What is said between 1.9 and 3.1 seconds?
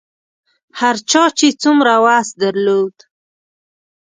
وس درلود.